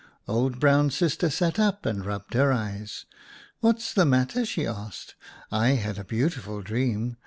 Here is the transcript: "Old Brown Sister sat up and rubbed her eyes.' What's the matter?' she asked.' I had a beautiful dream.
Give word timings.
"Old 0.27 0.59
Brown 0.59 0.89
Sister 0.89 1.29
sat 1.29 1.59
up 1.59 1.85
and 1.85 2.03
rubbed 2.03 2.33
her 2.33 2.51
eyes.' 2.51 3.05
What's 3.61 3.93
the 3.93 4.03
matter?' 4.03 4.45
she 4.47 4.65
asked.' 4.65 5.13
I 5.51 5.73
had 5.75 5.99
a 5.99 6.03
beautiful 6.03 6.63
dream. 6.63 7.17